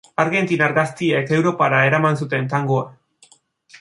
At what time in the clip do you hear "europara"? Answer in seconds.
1.39-1.83